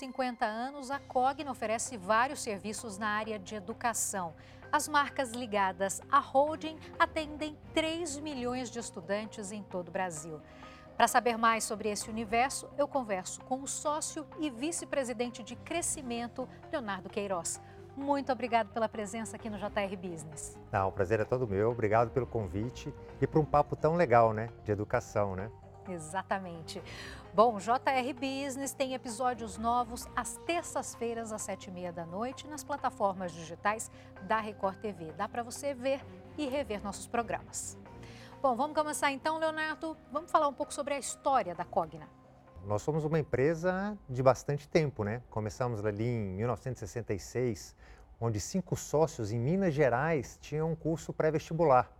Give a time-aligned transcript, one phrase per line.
[0.00, 4.32] 50 anos, a Cogna oferece vários serviços na área de educação.
[4.72, 10.40] As marcas ligadas à holding atendem 3 milhões de estudantes em todo o Brasil.
[10.96, 16.48] Para saber mais sobre esse universo, eu converso com o sócio e vice-presidente de crescimento,
[16.72, 17.60] Leonardo Queiroz.
[17.94, 20.58] Muito obrigado pela presença aqui no JR Business.
[20.72, 21.70] Não, o prazer é todo meu.
[21.72, 25.50] Obrigado pelo convite e por um papo tão legal, né, de educação, né?
[25.90, 26.82] Exatamente.
[27.34, 32.62] Bom, JR Business tem episódios novos às terças-feiras, às sete e meia da noite, nas
[32.62, 33.90] plataformas digitais
[34.22, 35.12] da Record TV.
[35.12, 36.00] Dá para você ver
[36.38, 37.76] e rever nossos programas.
[38.40, 39.96] Bom, vamos começar então, Leonardo.
[40.10, 42.08] Vamos falar um pouco sobre a história da Cogna.
[42.64, 45.22] Nós somos uma empresa de bastante tempo, né?
[45.30, 47.74] Começamos ali em 1966,
[48.20, 51.90] onde cinco sócios em Minas Gerais tinham um curso pré-vestibular.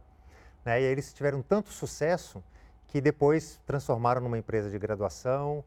[0.64, 0.80] Né?
[0.80, 2.42] E eles tiveram tanto sucesso
[2.90, 5.64] que depois transformaram numa empresa de graduação,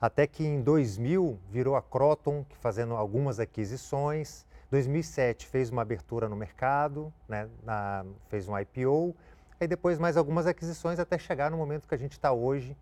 [0.00, 4.46] até que em 2000 virou a Croton, fazendo algumas aquisições.
[4.70, 7.48] 2007 fez uma abertura no mercado, né?
[7.64, 9.14] Na, fez um IPO
[9.58, 12.76] Aí depois mais algumas aquisições até chegar no momento que a gente está hoje,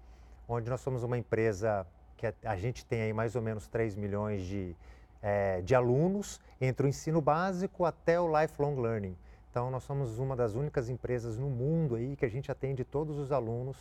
[0.48, 1.86] onde nós somos uma empresa
[2.16, 4.74] que a gente tem aí mais ou menos 3 milhões de,
[5.22, 9.16] é, de alunos, entre o ensino básico até o lifelong learning.
[9.54, 13.16] Então nós somos uma das únicas empresas no mundo aí que a gente atende todos
[13.16, 13.76] os alunos,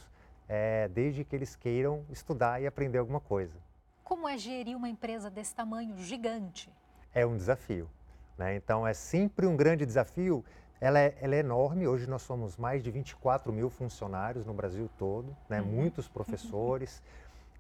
[0.48, 3.56] é, desde que eles queiram estudar e aprender alguma coisa.
[4.04, 6.72] Como é gerir uma empresa desse tamanho gigante?
[7.12, 7.90] É um desafio.
[8.38, 8.56] Né?
[8.56, 10.46] Então é sempre um grande desafio
[10.80, 14.88] ela é, ela é, enorme, hoje nós somos mais de 24 mil funcionários no Brasil
[15.00, 15.60] todo, né?
[15.60, 15.68] Uhum.
[15.70, 17.02] muitos professores,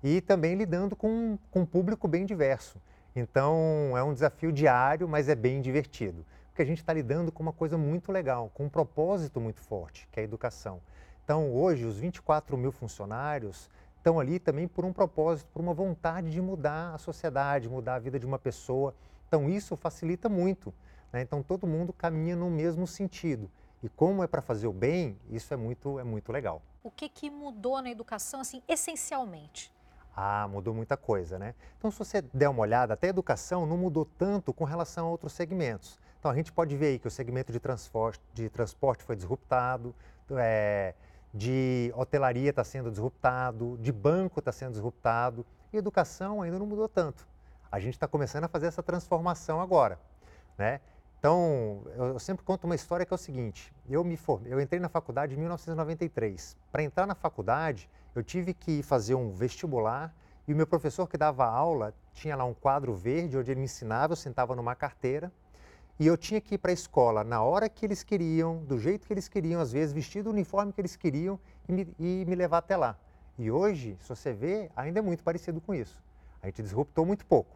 [0.03, 2.80] e também lidando com, com um público bem diverso.
[3.16, 6.23] Então é um desafio diário, mas é bem divertido,
[6.54, 10.08] porque a gente está lidando com uma coisa muito legal, com um propósito muito forte,
[10.12, 10.80] que é a educação.
[11.23, 16.30] Então hoje os 24 mil funcionários estão ali também por um propósito, por uma vontade
[16.30, 18.94] de mudar a sociedade, mudar a vida de uma pessoa.
[19.28, 20.72] Então isso facilita muito.
[21.12, 21.22] Né?
[21.22, 23.50] Então todo mundo caminha no mesmo sentido.
[23.82, 26.61] E como é para fazer o bem, isso é muito, é muito legal.
[26.83, 29.73] O que, que mudou na educação, assim, essencialmente?
[30.16, 31.56] Ah, mudou muita coisa, né?
[31.80, 35.10] Então, se você der uma olhada, até a educação não mudou tanto com relação a
[35.10, 36.00] outros segmentos.
[36.23, 39.94] Então, a gente pode ver aí que o segmento de transporte, de transporte foi disruptado,
[40.32, 40.94] é,
[41.34, 46.88] de hotelaria está sendo disruptado, de banco está sendo disruptado, e educação ainda não mudou
[46.88, 47.28] tanto.
[47.70, 50.00] A gente está começando a fazer essa transformação agora,
[50.58, 50.80] né?
[51.20, 54.80] Então, eu sempre conto uma história que é o seguinte: eu me formei, eu entrei
[54.80, 56.56] na faculdade em 1993.
[56.72, 60.16] Para entrar na faculdade, eu tive que fazer um vestibular
[60.48, 63.66] e o meu professor que dava aula tinha lá um quadro verde onde ele me
[63.66, 65.30] ensinava, eu sentava numa carteira
[65.99, 69.05] e eu tinha que ir para a escola na hora que eles queriam, do jeito
[69.05, 72.36] que eles queriam, às vezes vestido o uniforme que eles queriam e me, e me
[72.36, 72.98] levar até lá.
[73.37, 76.02] E hoje, se você vê, ainda é muito parecido com isso.
[76.42, 77.55] A gente disruptou muito pouco.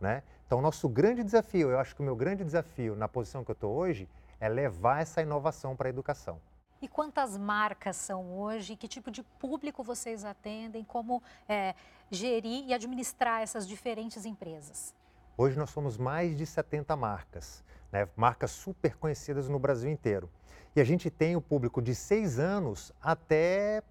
[0.00, 0.22] Né?
[0.46, 3.54] Então, nosso grande desafio, eu acho que o meu grande desafio na posição que eu
[3.54, 4.08] estou hoje,
[4.40, 6.40] é levar essa inovação para a educação.
[6.80, 8.74] E quantas marcas são hoje?
[8.74, 10.82] Que tipo de público vocês atendem?
[10.82, 11.76] Como é,
[12.10, 14.92] gerir e administrar essas diferentes empresas?
[15.42, 18.08] Hoje nós somos mais de 70 marcas, né?
[18.14, 20.30] marcas super conhecidas no Brasil inteiro.
[20.76, 23.82] E a gente tem o público de 6 anos até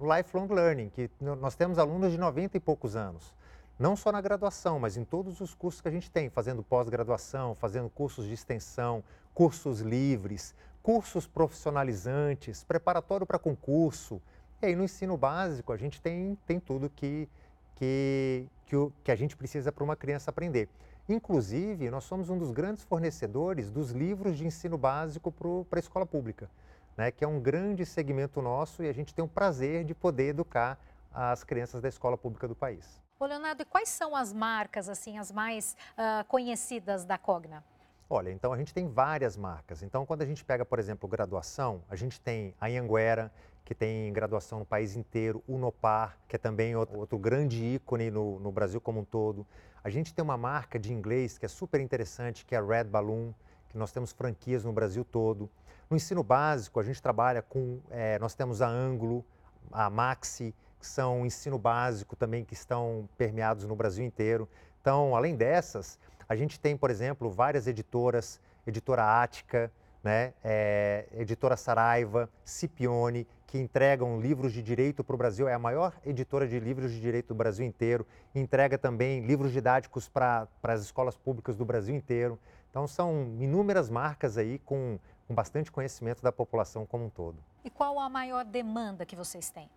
[0.00, 3.34] lifelong learning, que nós temos alunos de 90 e poucos anos
[3.78, 7.54] não só na graduação, mas em todos os cursos que a gente tem, fazendo pós-graduação,
[7.56, 9.04] fazendo cursos de extensão,
[9.34, 14.22] cursos livres, cursos profissionalizantes, preparatório para concurso.
[14.62, 17.28] E aí no ensino básico a gente tem, tem tudo que,
[17.74, 20.66] que, que, que a gente precisa para uma criança aprender.
[21.08, 25.30] Inclusive, nós somos um dos grandes fornecedores dos livros de ensino básico
[25.68, 26.50] para a escola pública,
[26.96, 30.28] né, que é um grande segmento nosso e a gente tem o prazer de poder
[30.28, 30.78] educar
[31.12, 33.02] as crianças da escola pública do país.
[33.20, 37.62] Ô Leonardo, e quais são as marcas assim as mais uh, conhecidas da Cogna?
[38.08, 39.82] Olha, então a gente tem várias marcas.
[39.82, 43.32] Então, quando a gente pega, por exemplo, graduação, a gente tem a Anhanguera,
[43.64, 48.38] que tem graduação no país inteiro, Unopar, que é também outro, outro grande ícone no,
[48.38, 49.46] no, Brasil como um todo.
[49.82, 52.84] A gente tem uma marca de inglês que é super interessante, que é a Red
[52.84, 53.32] Balloon,
[53.70, 55.48] que nós temos franquias no Brasil todo.
[55.88, 59.24] No ensino básico, a gente trabalha com, é, nós temos a Ângulo,
[59.72, 64.48] a Maxi, que são ensino básico também, que estão permeados no Brasil inteiro.
[64.80, 69.72] Então, além dessas, a gente tem, por exemplo, várias editoras, editora Ática,
[70.04, 75.58] né, é, editora Saraiva, Cipione, que entregam livros de direito para o Brasil, é a
[75.58, 80.82] maior editora de livros de direito do Brasil inteiro, entrega também livros didáticos para as
[80.82, 82.38] escolas públicas do Brasil inteiro.
[82.68, 87.38] Então, são inúmeras marcas aí com, com bastante conhecimento da população como um todo.
[87.64, 89.70] E qual a maior demanda que vocês têm?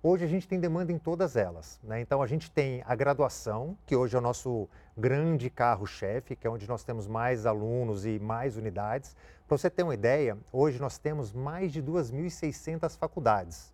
[0.00, 1.80] Hoje a gente tem demanda em todas elas.
[1.82, 2.00] Né?
[2.00, 6.50] Então a gente tem a graduação, que hoje é o nosso grande carro-chefe, que é
[6.50, 9.16] onde nós temos mais alunos e mais unidades.
[9.48, 13.72] Para você ter uma ideia, hoje nós temos mais de 2.600 faculdades,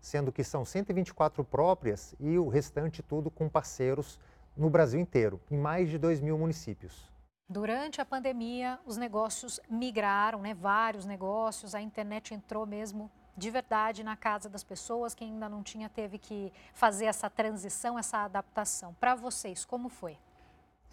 [0.00, 4.18] sendo que são 124 próprias e o restante tudo com parceiros
[4.56, 7.08] no Brasil inteiro, em mais de 2 mil municípios.
[7.48, 10.52] Durante a pandemia, os negócios migraram, né?
[10.52, 15.14] vários negócios, a internet entrou mesmo de verdade na casa das pessoas.
[15.14, 18.92] Quem ainda não tinha teve que fazer essa transição, essa adaptação.
[18.98, 20.18] Para vocês, como foi?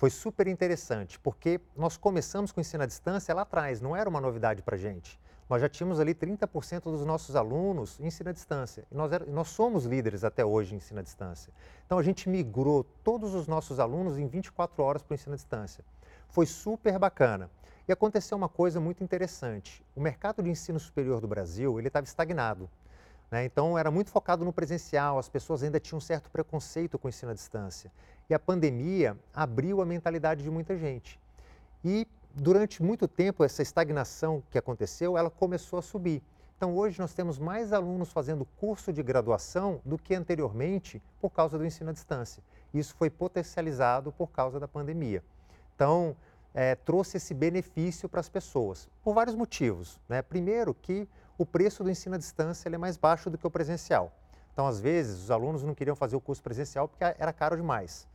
[0.02, 4.10] Foi super interessante, porque nós começamos com o ensino à distância lá atrás, não era
[4.10, 5.20] uma novidade para a gente.
[5.48, 8.84] Nós já tínhamos ali 30% dos nossos alunos em ensino à distância.
[8.92, 11.54] E nós, era, nós somos líderes até hoje em ensino à distância.
[11.86, 15.36] Então a gente migrou todos os nossos alunos em 24 horas para o ensino à
[15.36, 15.86] distância.
[16.30, 17.48] Foi super bacana.
[17.88, 19.86] E aconteceu uma coisa muito interessante.
[19.96, 22.68] O mercado de ensino superior do Brasil ele estava estagnado.
[23.32, 23.46] Né?
[23.46, 27.10] Então, era muito focado no presencial, as pessoas ainda tinham um certo preconceito com o
[27.10, 27.90] ensino à distância.
[28.32, 31.20] E a pandemia abriu a mentalidade de muita gente.
[31.84, 36.24] E, durante muito tempo, essa estagnação que aconteceu, ela começou a subir.
[36.56, 41.58] Então, hoje nós temos mais alunos fazendo curso de graduação do que anteriormente por causa
[41.58, 42.42] do ensino à distância.
[42.74, 45.22] Isso foi potencializado por causa da pandemia.
[45.76, 46.16] Então,
[46.54, 50.00] é, trouxe esse benefício para as pessoas, por vários motivos.
[50.08, 50.22] Né?
[50.22, 51.06] Primeiro, que
[51.38, 54.10] o preço do ensino à distância é mais baixo do que o presencial.
[54.54, 58.10] Então, às vezes, os alunos não queriam fazer o curso presencial porque era caro demais.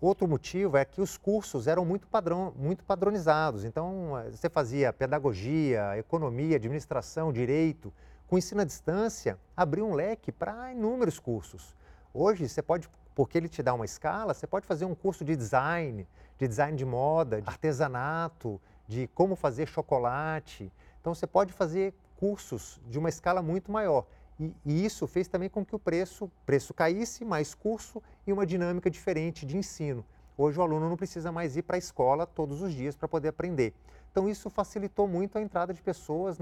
[0.00, 3.64] Outro motivo é que os cursos eram muito, padrão, muito padronizados.
[3.64, 7.92] Então, você fazia pedagogia, economia, administração, direito.
[8.28, 11.74] Com ensino à distância, abriu um leque para inúmeros cursos.
[12.12, 15.34] Hoje, você pode, porque ele te dá uma escala, você pode fazer um curso de
[15.34, 16.06] design,
[16.38, 20.72] de design de moda, de artesanato, de como fazer chocolate.
[21.00, 24.06] Então você pode fazer cursos de uma escala muito maior.
[24.38, 28.46] E, e, isso fez também com que o preço, preço caísse, mais curso e uma
[28.46, 30.04] dinâmica diferente de ensino.
[30.36, 33.28] Hoje o aluno não precisa mais ir para a escola todos os dias para poder
[33.28, 33.72] aprender.
[34.12, 36.36] Então isso facilitou muito a entrada de pessoas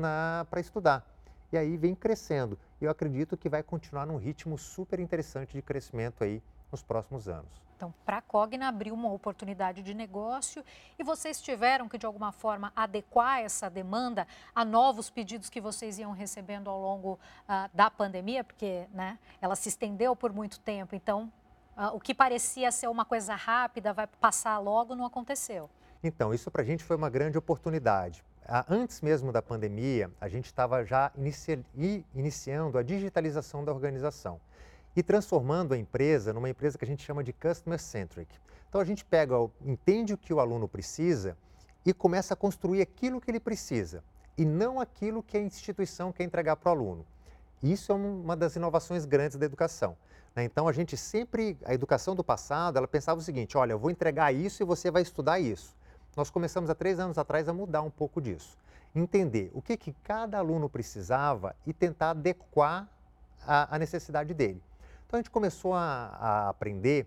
[0.51, 1.09] para estudar.
[1.53, 2.59] E aí vem crescendo.
[2.81, 6.43] Eu acredito que vai continuar num ritmo super interessante de crescimento aí
[6.73, 7.64] nos próximos anos.
[7.77, 10.65] Então, para a Cogna abriu uma oportunidade de negócio
[10.99, 15.99] e vocês tiveram que, de alguma forma, adequar essa demanda a novos pedidos que vocês
[15.99, 17.19] iam recebendo ao longo
[17.49, 20.95] uh, da pandemia, porque né, ela se estendeu por muito tempo.
[20.95, 21.33] Então,
[21.77, 25.69] uh, o que parecia ser uma coisa rápida, vai passar logo, não aconteceu.
[26.03, 28.23] Então, isso para a gente foi uma grande oportunidade.
[28.69, 31.65] Antes mesmo da pandemia, a gente estava já inici
[32.15, 34.39] iniciando a digitalização da organização
[34.97, 38.35] e transformando a empresa numa empresa que a gente chama de customer centric.
[38.69, 41.37] Então a gente pega, entende o que o aluno precisa
[41.85, 44.03] e começa a construir aquilo que ele precisa
[44.37, 47.07] e não aquilo que a instituição quer entregar para o aluno.
[47.63, 49.97] Isso é uma das inovações grandes da educação.
[50.35, 50.45] Né?
[50.45, 53.91] Então a gente sempre, a educação do passado, ela pensava o seguinte: olha, eu vou
[53.91, 55.75] entregar isso e você vai estudar isso.
[56.17, 58.57] Nós começamos há três anos atrás a mudar um pouco disso.
[58.95, 62.89] Entender o que, que cada aluno precisava e tentar adequar
[63.47, 64.63] a, a necessidade dele.
[65.15, 67.07] Então a gente começou a, a aprender,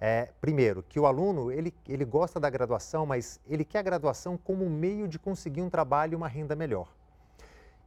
[0.00, 4.38] é, primeiro, que o aluno ele, ele gosta da graduação, mas ele quer a graduação
[4.38, 6.86] como meio de conseguir um trabalho e uma renda melhor.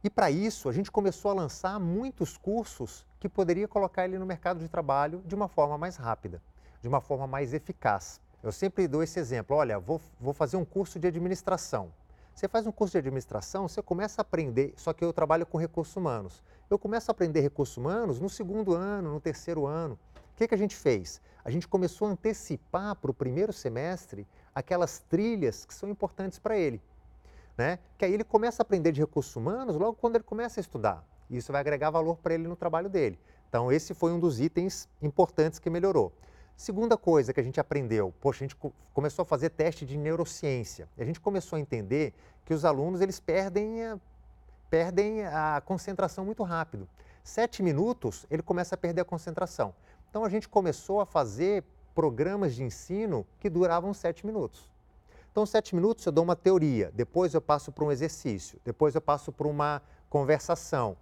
[0.04, 4.26] E para isso a gente começou a lançar muitos cursos que poderia colocar ele no
[4.26, 6.42] mercado de trabalho de uma forma mais rápida,
[6.82, 8.20] de uma forma mais eficaz.
[8.42, 11.90] Eu sempre dou esse exemplo, olha, vou, vou fazer um curso de administração.
[12.34, 15.58] Você faz um curso de administração, você começa a aprender, só que eu trabalho com
[15.58, 16.42] recursos humanos.
[16.68, 19.98] Eu começo a aprender recursos humanos no segundo ano, no terceiro ano.
[20.16, 21.20] O que, que a gente fez?
[21.44, 26.56] A gente começou a antecipar para o primeiro semestre aquelas trilhas que são importantes para
[26.56, 26.80] ele.
[27.56, 27.78] Né?
[27.98, 31.06] Que aí ele começa a aprender de recursos humanos logo quando ele começa a estudar.
[31.28, 33.18] Isso vai agregar valor para ele no trabalho dele.
[33.48, 36.12] Então, esse foi um dos itens importantes que melhorou.
[36.56, 38.56] Segunda coisa que a gente aprendeu, poxa, a gente
[38.94, 40.88] começou a fazer teste de neurociência.
[40.96, 43.98] A gente começou a entender que os alunos eles perdem a,
[44.70, 46.88] perdem a concentração muito rápido.
[47.24, 49.74] Sete minutos, ele começa a perder a concentração.
[50.08, 54.70] Então a gente começou a fazer programas de ensino que duravam sete minutos.
[55.32, 59.00] Então, sete minutos eu dou uma teoria, depois eu passo para um exercício, depois eu
[59.00, 59.80] passo para uma
[60.10, 60.94] conversação,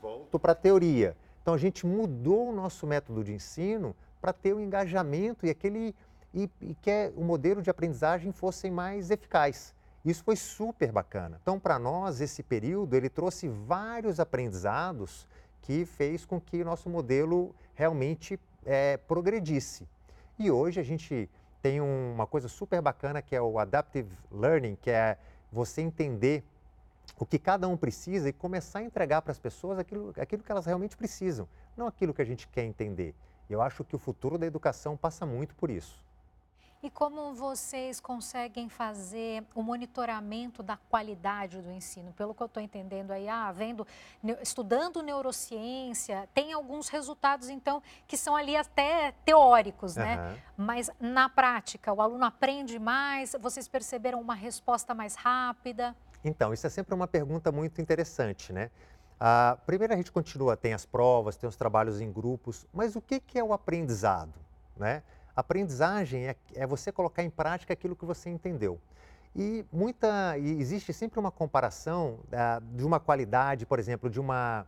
[0.00, 1.16] volto para a teoria.
[1.42, 5.94] Então, a gente mudou o nosso método de ensino para ter o engajamento e aquele
[6.32, 9.74] e, e que é, o modelo de aprendizagem fosse mais eficaz.
[10.04, 11.38] Isso foi super bacana.
[11.42, 15.28] Então, para nós, esse período ele trouxe vários aprendizados
[15.60, 19.86] que fez com que o nosso modelo realmente é, progredisse.
[20.38, 21.28] E hoje a gente
[21.60, 25.18] tem uma coisa super bacana que é o Adaptive Learning, que é
[25.52, 26.42] você entender
[27.18, 30.50] o que cada um precisa e começar a entregar para as pessoas aquilo, aquilo que
[30.50, 31.46] elas realmente precisam.
[31.76, 33.14] não aquilo que a gente quer entender.
[33.52, 36.02] Eu acho que o futuro da educação passa muito por isso.
[36.82, 42.12] E como vocês conseguem fazer o monitoramento da qualidade do ensino?
[42.14, 43.86] Pelo que eu estou entendendo aí, ah, vendo,
[44.40, 50.18] estudando neurociência, tem alguns resultados, então, que são ali até teóricos, né?
[50.18, 50.38] Uhum.
[50.56, 53.36] Mas na prática, o aluno aprende mais?
[53.40, 55.94] Vocês perceberam uma resposta mais rápida?
[56.24, 58.72] Então, isso é sempre uma pergunta muito interessante, né?
[59.24, 63.00] Ah, primeiro, a gente continua, tem as provas, tem os trabalhos em grupos, mas o
[63.00, 64.34] que, que é o aprendizado,
[64.76, 65.04] né?
[65.36, 68.80] Aprendizagem é, é você colocar em prática aquilo que você entendeu.
[69.36, 74.66] E muita e existe sempre uma comparação uh, de uma qualidade, por exemplo, de uma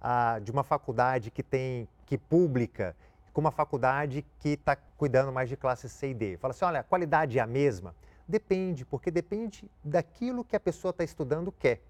[0.00, 2.94] uh, de uma faculdade que tem que pública
[3.32, 6.36] com uma faculdade que está cuidando mais de classe C e D.
[6.36, 7.92] Fala assim, olha, a qualidade é a mesma?
[8.28, 11.80] Depende, porque depende daquilo que a pessoa está estudando quer.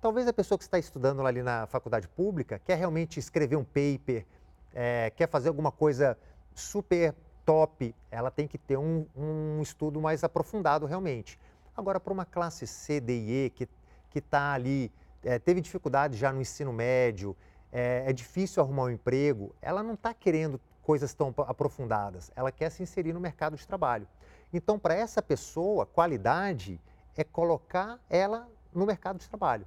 [0.00, 4.26] Talvez a pessoa que está estudando ali na faculdade pública quer realmente escrever um paper,
[4.74, 6.18] é, quer fazer alguma coisa
[6.54, 11.38] super top, ela tem que ter um, um estudo mais aprofundado realmente.
[11.74, 13.68] Agora, para uma classe C, D e E que
[14.14, 17.36] está ali, é, teve dificuldade já no ensino médio,
[17.72, 22.70] é, é difícil arrumar um emprego, ela não está querendo coisas tão aprofundadas, ela quer
[22.70, 24.06] se inserir no mercado de trabalho.
[24.52, 26.80] Então, para essa pessoa, qualidade
[27.16, 29.66] é colocar ela no mercado de trabalho.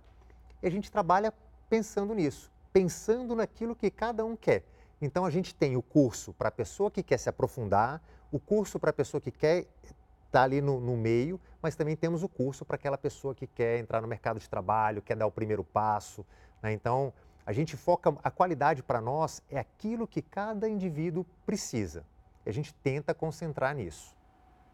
[0.61, 1.33] E a gente trabalha
[1.69, 4.63] pensando nisso, pensando naquilo que cada um quer.
[5.01, 8.01] Então a gente tem o curso para a pessoa que quer se aprofundar,
[8.31, 9.93] o curso para a pessoa que quer estar
[10.31, 13.79] tá ali no, no, meio, mas também temos o curso para aquela pessoa que quer
[13.79, 16.25] entrar no mercado de trabalho, quer dar o primeiro passo.
[16.61, 16.73] Né?
[16.73, 17.13] Então
[17.45, 22.05] a gente foca, a qualidade para nós é aquilo que cada indivíduo precisa.
[22.45, 24.15] A gente tenta concentrar nisso.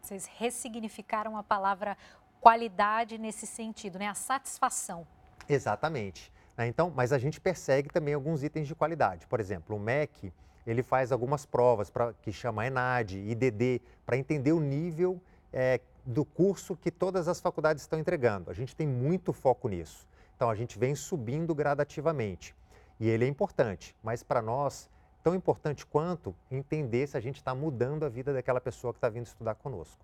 [0.02, 1.96] Vocês ressignificaram a palavra
[2.40, 4.08] qualidade nesse sentido, né?
[4.08, 5.06] A satisfação.
[5.48, 6.32] Exatamente.
[6.56, 6.66] Né?
[6.66, 9.26] Então, mas a gente persegue também alguns itens de qualidade.
[9.26, 10.32] Por exemplo, o MEC
[10.66, 15.20] ele faz algumas provas pra, que chama ENAD, IDD, para entender o nível
[15.52, 18.50] é, do curso que todas as faculdades estão entregando.
[18.50, 20.06] A gente tem muito foco nisso.
[20.34, 22.54] Então, a gente vem subindo gradativamente.
[22.98, 24.88] E ele é importante, mas para nós,
[25.22, 29.08] tão importante quanto entender se a gente está mudando a vida daquela pessoa que está
[29.08, 29.98] vindo estudar conosco.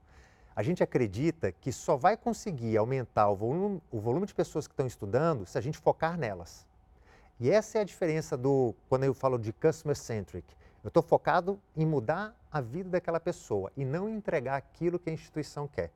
[0.55, 4.73] A gente acredita que só vai conseguir aumentar o volume, o volume de pessoas que
[4.73, 6.67] estão estudando se a gente focar nelas.
[7.41, 10.47] E essa é a diferença do quando eu falo de customer centric.
[10.85, 15.13] Eu estou focado em mudar a vida daquela pessoa e não entregar aquilo que a
[15.13, 15.91] instituição quer.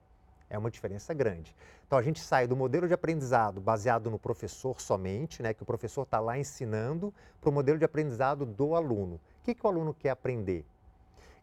[0.48, 1.54] É uma diferença grande.
[1.86, 5.66] Então a gente sai do modelo de aprendizado baseado no professor somente, né, que o
[5.66, 9.16] professor está lá ensinando, para o modelo de aprendizado do aluno.
[9.16, 10.64] O que, que o aluno quer aprender?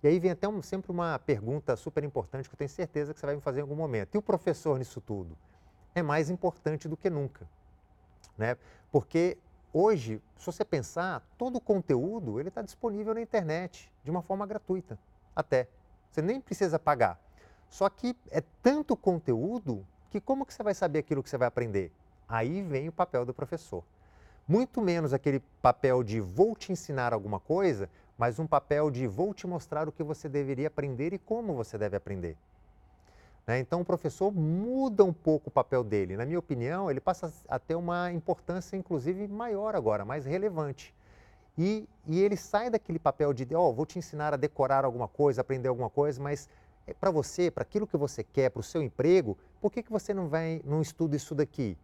[0.03, 3.19] E aí vem até um, sempre uma pergunta super importante que eu tenho certeza que
[3.21, 4.13] você vai me fazer em algum momento.
[4.13, 5.37] E o professor nisso tudo?
[5.95, 7.47] É mais importante do que nunca.
[8.37, 8.57] Né?
[8.91, 9.37] Porque
[9.71, 14.45] hoje, se você pensar, todo o conteúdo ele está disponível na internet de uma forma
[14.45, 14.99] gratuita,
[15.33, 15.69] até.
[16.11, 17.17] Você nem precisa pagar.
[17.69, 21.47] Só que é tanto conteúdo que como que você vai saber aquilo que você vai
[21.47, 21.91] aprender?
[22.27, 23.83] Aí vem o papel do professor.
[24.45, 29.33] Muito menos aquele papel de vou te ensinar alguma coisa, mas um papel de vou
[29.33, 32.37] te mostrar o que você deveria aprender e como você deve aprender.
[33.45, 33.59] Né?
[33.59, 36.15] Então o professor muda um pouco o papel dele.
[36.15, 40.93] Na minha opinião, ele passa a ter uma importância, inclusive, maior agora, mais relevante.
[41.57, 45.07] E, e ele sai daquele papel de, ó, oh, vou te ensinar a decorar alguma
[45.07, 46.49] coisa, aprender alguma coisa, mas
[46.87, 49.91] é para você, para aquilo que você quer, para o seu emprego, por que, que
[49.91, 51.77] você não vai, não estuda isso daqui?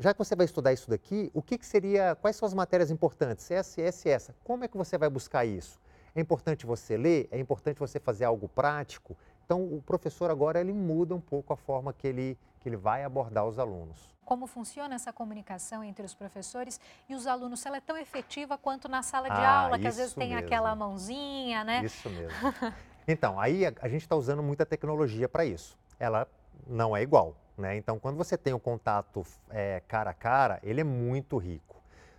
[0.00, 2.90] Já que você vai estudar isso daqui, o que, que seria, quais são as matérias
[2.90, 3.50] importantes?
[3.50, 4.34] Essa, essa e essa.
[4.42, 5.80] Como é que você vai buscar isso?
[6.14, 7.28] É importante você ler?
[7.30, 9.16] É importante você fazer algo prático?
[9.44, 13.04] Então, o professor agora ele muda um pouco a forma que ele, que ele vai
[13.04, 14.12] abordar os alunos.
[14.24, 17.60] Como funciona essa comunicação entre os professores e os alunos?
[17.60, 20.30] Se ela é tão efetiva quanto na sala de ah, aula, que às vezes tem
[20.30, 20.44] mesmo.
[20.44, 21.84] aquela mãozinha, né?
[21.84, 22.32] Isso mesmo.
[23.06, 25.78] então, aí a, a gente está usando muita tecnologia para isso.
[25.96, 26.26] Ela
[26.66, 27.76] não é igual, né?
[27.76, 31.76] Então, quando você tem o contato é, cara a cara, ele é muito rico.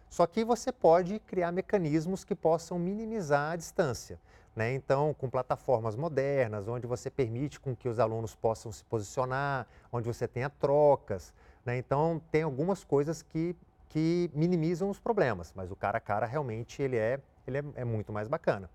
[0.10, 4.20] Só que você pode criar mecanismos que possam minimizar a distância.
[4.56, 4.74] Né?
[4.74, 10.08] Então, com plataformas modernas, onde você permite com que os alunos possam se posicionar, onde
[10.08, 11.32] você tenha trocas.
[11.64, 11.78] Né?
[11.78, 13.56] Então, tem algumas coisas que,
[13.90, 17.86] que minimizam os problemas, mas o cara a cara realmente ele é, ele é, é
[17.86, 18.68] muito mais bacana.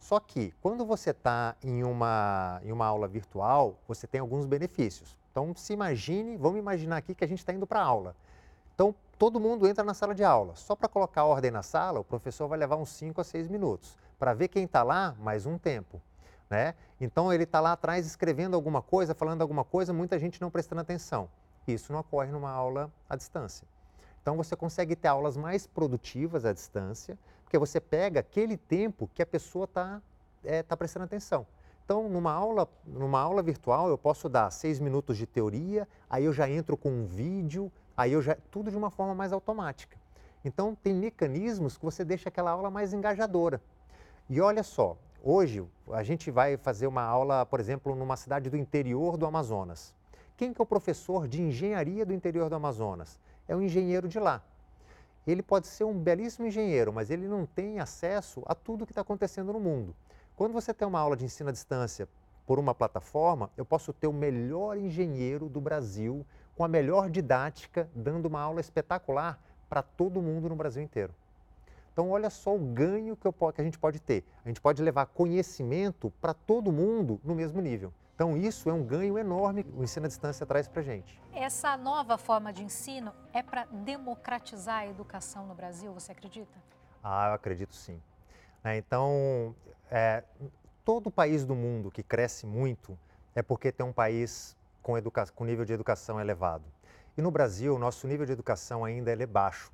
[0.00, 5.16] Só que, quando você está em uma, em uma aula virtual, você tem alguns benefícios.
[5.38, 8.16] Então, se imagine, vamos imaginar aqui que a gente está indo para aula.
[8.74, 10.56] Então, todo mundo entra na sala de aula.
[10.56, 13.96] Só para colocar ordem na sala, o professor vai levar uns 5 a 6 minutos.
[14.18, 16.02] Para ver quem está lá, mais um tempo.
[16.50, 16.74] Né?
[17.00, 20.80] Então, ele está lá atrás escrevendo alguma coisa, falando alguma coisa, muita gente não prestando
[20.80, 21.30] atenção.
[21.68, 23.64] Isso não ocorre numa aula à distância.
[24.20, 29.22] Então, você consegue ter aulas mais produtivas à distância, Porque você pega aquele tempo que
[29.22, 30.02] a pessoa está
[30.42, 31.46] é, tá prestando atenção.
[31.88, 36.34] Então, numa aula, numa aula virtual, eu posso dar seis minutos de teoria, aí eu
[36.34, 38.36] já entro com um vídeo, aí eu já.
[38.50, 39.96] tudo de uma forma mais automática.
[40.44, 43.58] Então, tem mecanismos que você deixa aquela aula mais engajadora.
[44.28, 48.56] E olha só, hoje a gente vai fazer uma aula, por exemplo, numa cidade do
[48.58, 49.94] interior do Amazonas.
[50.36, 53.18] Quem que é o professor de engenharia do interior do Amazonas?
[53.48, 54.42] É o engenheiro de lá.
[55.26, 59.00] Ele pode ser um belíssimo engenheiro, mas ele não tem acesso a tudo que está
[59.00, 59.96] acontecendo no mundo.
[60.38, 62.08] Quando você tem uma aula de ensino à distância
[62.46, 66.24] por uma plataforma, eu posso ter o melhor engenheiro do Brasil,
[66.56, 69.36] com a melhor didática, dando uma aula espetacular
[69.68, 71.12] para todo mundo no Brasil inteiro.
[71.92, 74.24] Então, olha só o ganho que, eu, que a gente pode ter.
[74.44, 77.92] A gente pode levar conhecimento para todo mundo no mesmo nível.
[78.14, 81.20] Então, isso é um ganho enorme que o ensino à distância traz para a gente.
[81.34, 86.62] Essa nova forma de ensino é para democratizar a educação no Brasil, você acredita?
[87.02, 88.00] Ah, eu acredito sim.
[88.62, 89.54] É, então,
[89.90, 90.22] é,
[90.84, 92.98] todo país do mundo que cresce muito
[93.34, 94.94] é porque tem um país com,
[95.34, 96.64] com nível de educação elevado.
[97.16, 99.72] E no Brasil, nosso nível de educação ainda é baixo.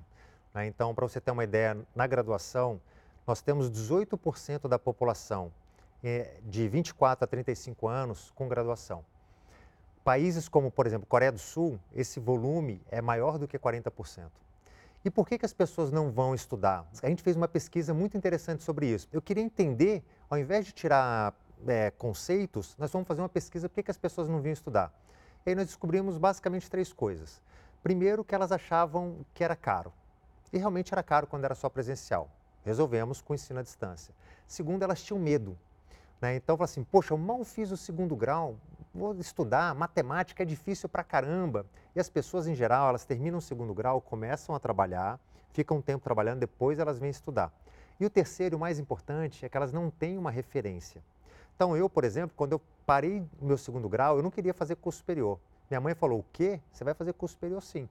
[0.55, 0.67] Né?
[0.67, 2.81] Então, para você ter uma ideia, na graduação,
[3.27, 5.53] nós temos 18% da população
[6.03, 9.05] é, de 24 a 35 anos com graduação.
[10.03, 14.31] Países como, por exemplo, Coreia do Sul, esse volume é maior do que 40%.
[15.05, 16.89] E por que, que as pessoas não vão estudar?
[17.03, 19.07] A gente fez uma pesquisa muito interessante sobre isso.
[19.13, 21.35] Eu queria entender, ao invés de tirar
[21.67, 24.91] é, conceitos, nós vamos fazer uma pesquisa por que, que as pessoas não vinham estudar.
[25.45, 27.43] E aí nós descobrimos basicamente três coisas.
[27.83, 29.93] Primeiro, que elas achavam que era caro.
[30.51, 32.31] E realmente era caro quando era só presencial.
[32.65, 34.15] Resolvemos com o ensino à distância.
[34.47, 35.59] Segundo, elas tinham medo.
[36.19, 36.37] Né?
[36.37, 38.57] Então, assim, poxa, eu mal fiz o segundo grau,
[38.95, 41.67] vou estudar, matemática é difícil pra caramba.
[41.95, 45.19] E as pessoas, em geral, elas terminam o segundo grau, começam a trabalhar,
[45.51, 47.53] ficam um tempo trabalhando, depois elas vêm estudar.
[47.99, 51.03] E o terceiro, o mais importante, é que elas não têm uma referência.
[51.55, 54.77] Então, eu, por exemplo, quando eu parei o meu segundo grau, eu não queria fazer
[54.77, 55.39] curso superior.
[55.69, 56.61] Minha mãe falou, o quê?
[56.73, 57.89] Você vai fazer curso superior sim.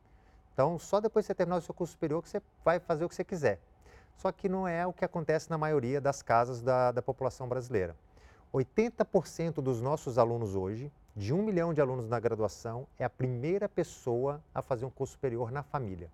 [0.54, 3.10] Então, só depois de você terminar o seu curso superior que você vai fazer o
[3.10, 3.60] que você quiser.
[4.17, 7.95] Só que não é o que acontece na maioria das casas da, da população brasileira.
[8.54, 13.68] 80% dos nossos alunos hoje, de um milhão de alunos na graduação, é a primeira
[13.68, 16.10] pessoa a fazer um curso superior na família.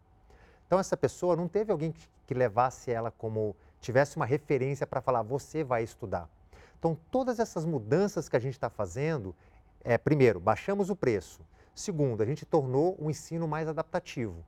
[0.66, 5.02] Então, essa pessoa não teve alguém que, que levasse ela como, tivesse uma referência para
[5.02, 6.30] falar, você vai estudar.
[6.78, 9.36] Então, todas essas mudanças que a gente está fazendo,
[9.84, 11.42] é, primeiro, baixamos o preço.
[11.76, 14.46] Segundo, a gente tornou o ensino mais adaptativo.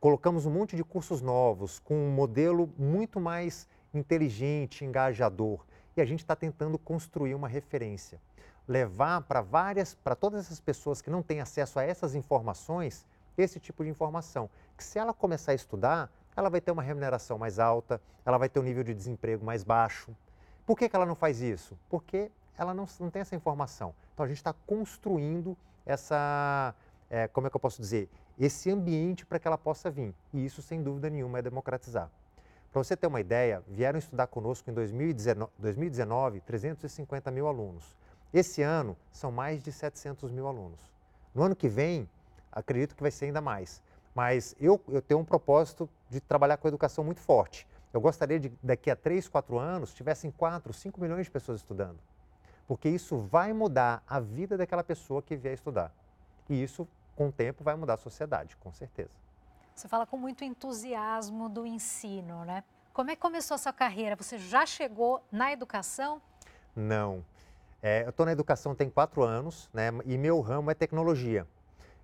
[0.00, 5.66] Colocamos um monte de cursos novos, com um modelo muito mais inteligente, engajador
[5.98, 8.20] e a gente está tentando construir uma referência.
[8.66, 13.04] Levar para várias, para todas essas pessoas que não têm acesso a essas informações,
[13.36, 14.48] esse tipo de informação.
[14.76, 18.48] Que se ela começar a estudar, ela vai ter uma remuneração mais alta, ela vai
[18.48, 20.14] ter um nível de desemprego mais baixo.
[20.64, 21.76] Por que, que ela não faz isso?
[21.88, 23.94] Porque ela não, não tem essa informação.
[24.14, 26.74] Então a gente está construindo essa,
[27.10, 28.08] é, como é que eu posso dizer,
[28.38, 30.14] esse ambiente para que ela possa vir.
[30.32, 32.08] E isso, sem dúvida nenhuma, é democratizar.
[32.72, 37.96] Para você ter uma ideia, vieram estudar conosco em 2019, 2019 350 mil alunos.
[38.32, 40.80] Esse ano são mais de 700 mil alunos.
[41.34, 42.08] No ano que vem,
[42.52, 43.82] acredito que vai ser ainda mais.
[44.14, 47.66] Mas eu, eu tenho um propósito de trabalhar com educação muito forte.
[47.92, 51.98] Eu gostaria de, daqui a 3, 4 anos, tivessem 4, 5 milhões de pessoas estudando.
[52.66, 55.90] Porque isso vai mudar a vida daquela pessoa que vier estudar.
[56.50, 59.10] E isso, com o tempo, vai mudar a sociedade, com certeza.
[59.78, 62.64] Você fala com muito entusiasmo do ensino, né?
[62.92, 64.16] Como é que começou a sua carreira?
[64.16, 66.20] Você já chegou na educação?
[66.74, 67.24] Não.
[67.80, 69.90] É, eu estou na educação tem quatro anos, né?
[70.04, 71.46] E meu ramo é tecnologia.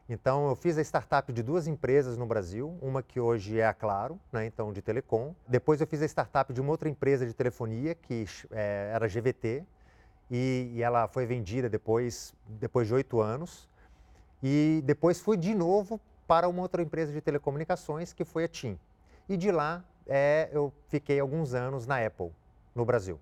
[0.09, 3.75] Então, eu fiz a startup de duas empresas no Brasil, uma que hoje é a
[3.75, 5.35] Claro, né, então de telecom.
[5.49, 9.65] Depois eu fiz a startup de uma outra empresa de telefonia, que é, era GVT,
[10.31, 13.69] e, e, ela foi vendida depois, depois de oito anos.
[14.41, 18.79] E depois fui de novo para uma outra empresa de telecomunicações, que foi a TIM.
[19.29, 22.31] E de lá é, eu fiquei alguns anos na Apple,
[22.75, 23.19] no Brasil.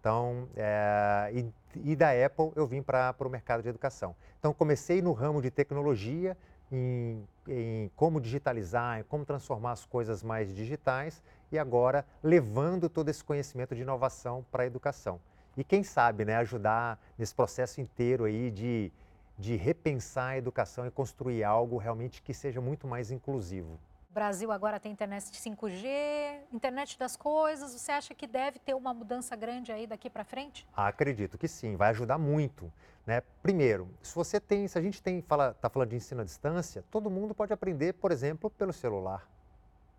[0.00, 4.16] Então, é, e, e, da Apple eu vim para o mercado de educação.
[4.38, 6.36] Então, comecei no ramo de tecnologia,
[6.72, 13.08] em, em, como digitalizar, em como transformar as coisas mais digitais e agora levando todo
[13.08, 15.20] esse conhecimento de inovação para a educação.
[15.56, 18.92] E quem sabe, né, ajudar nesse processo inteiro aí de
[19.40, 23.80] de repensar a educação e construir algo realmente que seja muito mais inclusivo.
[24.10, 27.72] O Brasil agora tem internet de 5G, internet das coisas.
[27.72, 30.68] Você acha que deve ter uma mudança grande aí daqui para frente?
[30.76, 32.70] Ah, acredito que sim, vai ajudar muito.
[33.06, 33.22] Né?
[33.42, 36.84] Primeiro, se você tem, se a gente tem, fala, tá falando de ensino à distância,
[36.90, 39.26] todo mundo pode aprender, por exemplo, pelo celular,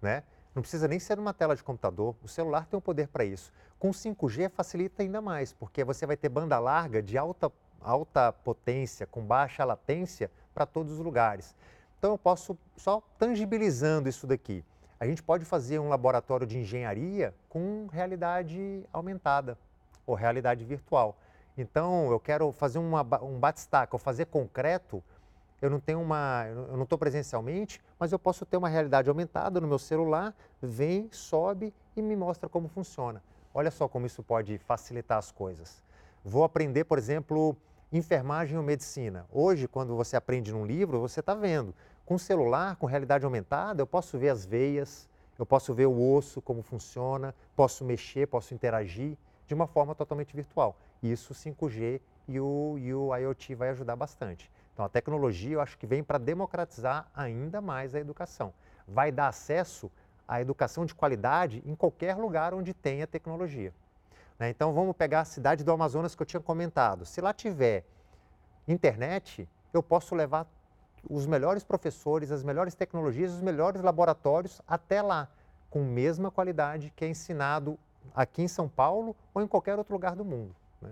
[0.01, 0.23] né?
[0.53, 3.23] Não precisa nem ser uma tela de computador, o celular tem o um poder para
[3.23, 3.53] isso.
[3.79, 7.49] Com 5G facilita ainda mais, porque você vai ter banda larga de alta,
[7.81, 11.55] alta potência, com baixa latência, para todos os lugares.
[11.97, 14.63] Então eu posso só tangibilizando isso daqui.
[14.99, 19.57] A gente pode fazer um laboratório de engenharia com realidade aumentada
[20.05, 21.17] ou realidade virtual.
[21.57, 25.03] Então eu quero fazer uma, um batistaca ou fazer concreto
[25.61, 29.61] eu não tenho uma, eu não estou presencialmente, mas eu posso ter uma realidade aumentada
[29.61, 33.21] no meu celular, vem, sobe e me mostra como funciona.
[33.53, 35.83] Olha só como isso pode facilitar as coisas.
[36.25, 37.55] Vou aprender, por exemplo,
[37.91, 39.25] enfermagem ou medicina.
[39.31, 41.75] Hoje, quando você aprende num livro, você está vendo.
[42.05, 46.41] Com celular, com realidade aumentada, eu posso ver as veias, eu posso ver o osso,
[46.41, 50.77] como funciona, posso mexer, posso interagir de uma forma totalmente virtual.
[51.03, 54.49] Isso 5G e o, e o IoT vai ajudar bastante.
[54.73, 58.53] Então, a tecnologia eu acho que vem para democratizar ainda mais a educação.
[58.87, 59.91] Vai dar acesso
[60.27, 63.73] à educação de qualidade em qualquer lugar onde tenha tecnologia.
[64.41, 64.49] Né?
[64.49, 67.05] Então, vamos pegar a cidade do Amazonas que eu tinha comentado.
[67.05, 67.85] Se lá tiver
[68.67, 70.47] internet, eu posso levar
[71.07, 75.27] os melhores professores, as melhores tecnologias, os melhores laboratórios até lá,
[75.69, 77.77] com mesma qualidade que é ensinado
[78.15, 80.55] aqui em São Paulo ou em qualquer outro lugar do mundo.
[80.81, 80.89] Né?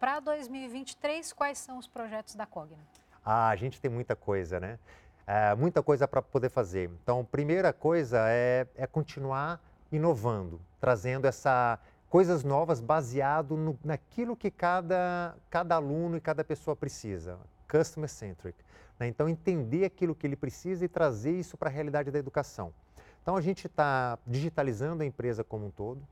[0.00, 2.82] Para 2023, quais são os projetos da Cogna?
[3.24, 4.76] Ah, a gente tem muita coisa, né?
[5.24, 6.90] É, muita coisa para poder fazer.
[7.00, 9.60] Então, primeira coisa é, é continuar
[9.92, 16.74] inovando, trazendo essa coisas novas baseado no, naquilo que cada, cada aluno e cada pessoa
[16.74, 17.38] precisa,
[17.70, 18.58] customer centric.
[18.98, 19.08] Né?
[19.08, 22.72] Então, entender aquilo que ele precisa e trazer isso para a realidade da educação.
[23.22, 26.02] Então, a gente está digitalizando a empresa como um todo,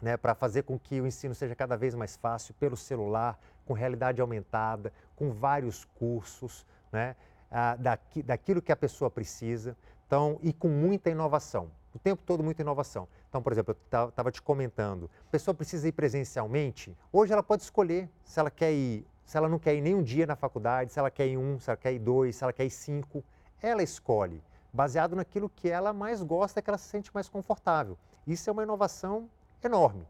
[0.00, 3.72] né, para fazer com que o ensino seja cada vez mais fácil pelo celular, com
[3.72, 7.14] realidade aumentada, com vários cursos, né,
[7.48, 11.70] ah, daqui, daquilo que a pessoa precisa, então, e com muita inovação.
[11.94, 13.06] O tempo todo muita inovação.
[13.28, 17.62] Então, por exemplo, eu estava te comentando, a pessoa precisa ir presencialmente, hoje ela pode
[17.62, 20.92] escolher se ela quer ir, se ela não quer ir nem um dia na faculdade,
[20.92, 23.22] se ela quer ir um, se ela quer ir dois, se ela quer ir cinco,
[23.60, 27.96] ela escolhe, baseado naquilo que ela mais gosta, que ela se sente mais confortável.
[28.26, 29.28] Isso é uma inovação
[29.62, 30.06] enorme.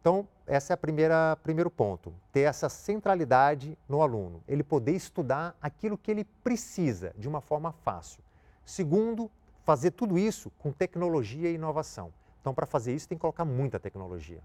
[0.00, 5.98] Então, esse é o primeiro ponto, ter essa centralidade no aluno, ele poder estudar aquilo
[5.98, 8.22] que ele precisa de uma forma fácil.
[8.64, 9.30] Segundo,
[9.64, 12.12] fazer tudo isso com tecnologia e inovação.
[12.40, 14.40] Então, para fazer isso, tem que colocar muita tecnologia.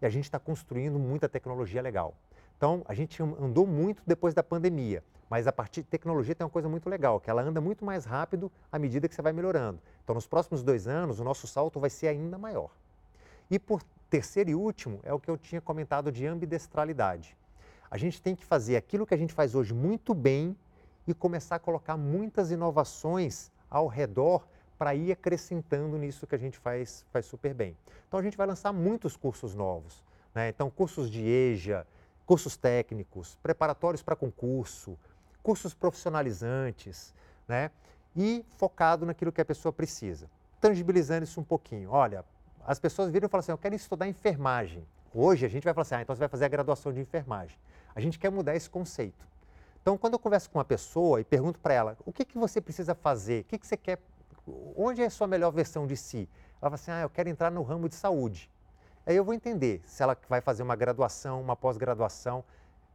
[0.00, 2.14] E a gente está construindo muita tecnologia legal.
[2.56, 6.50] Então, a gente andou muito depois da pandemia, mas a partir de tecnologia tem uma
[6.50, 9.80] coisa muito legal, que ela anda muito mais rápido à medida que você vai melhorando.
[10.04, 12.70] Então, nos próximos dois anos, o nosso salto vai ser ainda maior.
[13.50, 17.36] E por terceiro e último é o que eu tinha comentado de ambidestralidade.
[17.90, 20.56] A gente tem que fazer aquilo que a gente faz hoje muito bem
[21.06, 24.46] e começar a colocar muitas inovações ao redor
[24.78, 27.76] para ir acrescentando nisso que a gente faz, faz super bem.
[28.08, 30.02] Então a gente vai lançar muitos cursos novos.
[30.34, 30.48] Né?
[30.48, 31.86] Então, cursos de EJA,
[32.26, 34.98] cursos técnicos, preparatórios para concurso,
[35.42, 37.14] cursos profissionalizantes,
[37.46, 37.70] né?
[38.16, 40.28] e focado naquilo que a pessoa precisa.
[40.60, 41.90] Tangibilizando isso um pouquinho.
[41.90, 42.24] Olha,
[42.66, 44.84] as pessoas viram e falam assim, eu quero estudar enfermagem.
[45.14, 47.56] Hoje a gente vai falar assim, ah, então você vai fazer a graduação de enfermagem.
[47.94, 49.26] A gente quer mudar esse conceito.
[49.82, 52.60] Então, quando eu converso com uma pessoa e pergunto para ela, o que, que você
[52.60, 53.42] precisa fazer?
[53.42, 53.98] O que, que você quer?
[54.76, 56.28] Onde é a sua melhor versão de si?
[56.60, 58.50] Ela fala assim, ah, eu quero entrar no ramo de saúde.
[59.06, 62.44] Aí eu vou entender se ela vai fazer uma graduação, uma pós-graduação.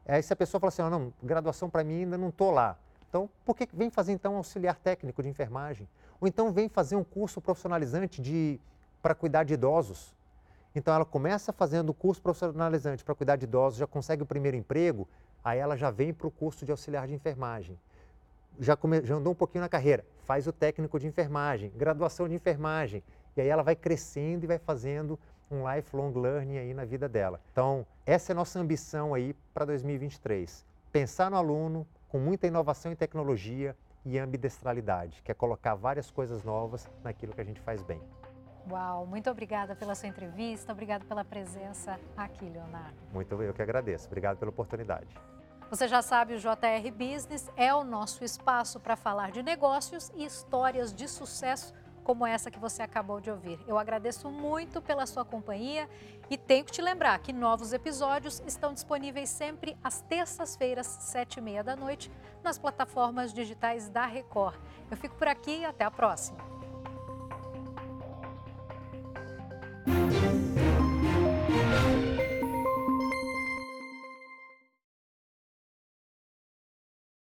[0.05, 2.77] Aí se a pessoa fala assim, oh, não, graduação para mim ainda não estou lá.
[3.09, 5.87] Então, por que vem fazer então auxiliar técnico de enfermagem?
[6.21, 8.59] Ou então vem fazer um curso profissionalizante de
[9.01, 10.15] para cuidar de idosos.
[10.75, 14.57] Então ela começa fazendo o curso profissionalizante para cuidar de idosos, já consegue o primeiro
[14.57, 15.07] emprego,
[15.45, 17.79] aí ela já vem para o curso de auxiliar de enfermagem.
[18.59, 22.33] Já, come, já andou um pouquinho na carreira, faz o técnico de enfermagem, graduação de
[22.33, 23.03] enfermagem,
[23.37, 25.19] e aí ela vai crescendo e vai fazendo
[25.51, 27.39] um lifelong learning aí na vida dela.
[27.51, 30.65] Então, essa é a nossa ambição aí para 2023.
[30.91, 36.43] Pensar no aluno com muita inovação e tecnologia e ambidestralidade, que é colocar várias coisas
[36.43, 38.01] novas naquilo que a gente faz bem.
[38.71, 42.95] Uau, muito obrigada pela sua entrevista, obrigado pela presença aqui, Leonardo.
[43.13, 45.15] Muito eu que agradeço, obrigado pela oportunidade.
[45.69, 50.23] Você já sabe, o JR Business é o nosso espaço para falar de negócios e
[50.23, 51.73] histórias de sucesso
[52.03, 53.59] como essa que você acabou de ouvir.
[53.67, 55.89] Eu agradeço muito pela sua companhia
[56.29, 61.41] e tenho que te lembrar que novos episódios estão disponíveis sempre às terças-feiras, sete e
[61.41, 62.11] meia da noite,
[62.43, 64.55] nas plataformas digitais da Record.
[64.91, 66.54] Eu fico por aqui e até a próxima.